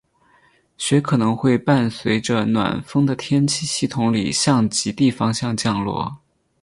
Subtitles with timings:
[0.79, 6.17] 雪可能会伴随着暖锋的天气系统里向极地方向降落。